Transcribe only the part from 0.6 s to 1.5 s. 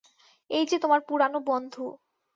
যে তোমার পুরানো